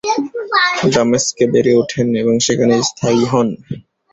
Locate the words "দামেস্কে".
0.93-1.43